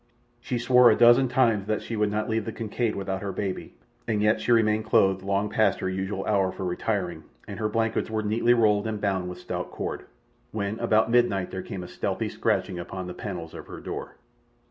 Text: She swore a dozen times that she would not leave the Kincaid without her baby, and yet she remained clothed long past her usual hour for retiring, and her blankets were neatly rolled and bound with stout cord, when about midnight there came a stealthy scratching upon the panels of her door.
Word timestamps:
She 0.39 0.57
swore 0.57 0.89
a 0.89 0.95
dozen 0.95 1.27
times 1.27 1.67
that 1.67 1.83
she 1.83 1.95
would 1.95 2.09
not 2.09 2.27
leave 2.27 2.45
the 2.45 2.51
Kincaid 2.51 2.95
without 2.95 3.21
her 3.21 3.31
baby, 3.31 3.75
and 4.07 4.19
yet 4.19 4.41
she 4.41 4.51
remained 4.51 4.85
clothed 4.85 5.21
long 5.21 5.47
past 5.47 5.79
her 5.79 5.89
usual 5.91 6.25
hour 6.25 6.51
for 6.51 6.65
retiring, 6.65 7.23
and 7.47 7.59
her 7.59 7.69
blankets 7.69 8.09
were 8.09 8.23
neatly 8.23 8.55
rolled 8.55 8.87
and 8.87 8.99
bound 8.99 9.29
with 9.29 9.37
stout 9.37 9.69
cord, 9.69 10.05
when 10.51 10.79
about 10.79 11.11
midnight 11.11 11.51
there 11.51 11.61
came 11.61 11.83
a 11.83 11.87
stealthy 11.87 12.29
scratching 12.29 12.79
upon 12.79 13.05
the 13.05 13.13
panels 13.13 13.53
of 13.53 13.67
her 13.67 13.79
door. 13.79 14.15